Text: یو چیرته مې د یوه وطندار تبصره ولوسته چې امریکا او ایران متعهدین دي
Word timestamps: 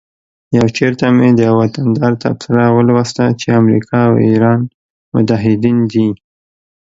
یو 0.57 0.65
چیرته 0.77 1.05
مې 1.17 1.29
د 1.33 1.39
یوه 1.47 1.57
وطندار 1.63 2.13
تبصره 2.23 2.63
ولوسته 2.71 3.23
چې 3.39 3.47
امریکا 3.61 3.97
او 4.09 4.13
ایران 4.27 4.61
متعهدین 5.13 5.77
دي 5.91 6.07